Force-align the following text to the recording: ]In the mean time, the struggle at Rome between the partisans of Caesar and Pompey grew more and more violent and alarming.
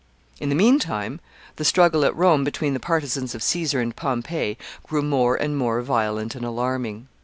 ]In 0.41 0.49
the 0.49 0.55
mean 0.55 0.79
time, 0.79 1.19
the 1.57 1.63
struggle 1.63 2.03
at 2.05 2.15
Rome 2.15 2.43
between 2.43 2.73
the 2.73 2.79
partisans 2.79 3.35
of 3.35 3.43
Caesar 3.43 3.79
and 3.79 3.95
Pompey 3.95 4.57
grew 4.87 5.03
more 5.03 5.35
and 5.35 5.55
more 5.55 5.79
violent 5.83 6.33
and 6.33 6.43
alarming. 6.43 7.07